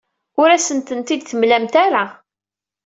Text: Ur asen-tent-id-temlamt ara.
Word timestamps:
Ur 0.41 0.49
asen-tent-id-temlamt 0.51 1.73
ara. 1.85 2.05